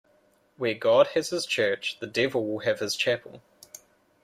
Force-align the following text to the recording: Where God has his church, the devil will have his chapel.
Where 0.57 0.73
God 0.73 1.09
has 1.13 1.29
his 1.29 1.45
church, 1.45 1.99
the 1.99 2.07
devil 2.07 2.43
will 2.43 2.61
have 2.61 2.79
his 2.79 2.95
chapel. 2.95 3.43